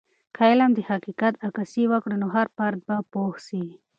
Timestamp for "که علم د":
0.35-0.79